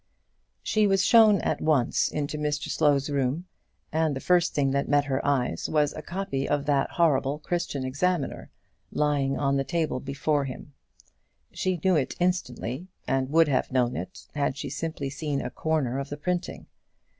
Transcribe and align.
She 0.63 0.87
was 0.87 1.05
shown 1.05 1.41
at 1.41 1.61
once 1.61 2.07
into 2.07 2.39
Mr 2.39 2.69
Slow's 2.71 3.07
room, 3.07 3.45
and 3.91 4.15
the 4.15 4.19
first 4.19 4.55
thing 4.55 4.71
that 4.71 4.89
met 4.89 5.05
her 5.05 5.23
eyes 5.23 5.69
was 5.69 5.93
a 5.93 6.01
copy 6.01 6.49
of 6.49 6.65
that 6.65 6.89
horrible 6.93 7.37
Christian 7.37 7.85
Examiner, 7.85 8.49
lying 8.91 9.37
on 9.37 9.57
the 9.57 9.63
table 9.63 9.99
before 9.99 10.45
him. 10.45 10.73
She 11.51 11.79
knew 11.83 11.95
it 11.95 12.15
instantly, 12.19 12.87
and 13.07 13.29
would 13.29 13.47
have 13.47 13.71
known 13.71 13.95
it 13.95 14.25
had 14.33 14.57
she 14.57 14.71
simply 14.71 15.11
seen 15.11 15.39
a 15.39 15.51
corner 15.51 15.99
of 15.99 16.09
the 16.09 16.17
printing. 16.17 16.65